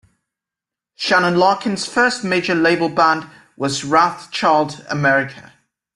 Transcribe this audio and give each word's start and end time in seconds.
Shannon 0.95 1.37
Larkin's 1.37 1.85
first 1.85 2.23
major 2.23 2.55
label 2.55 2.89
band 2.89 3.27
was 3.55 3.83
Wrathchild 3.83 4.83
America. 4.89 5.53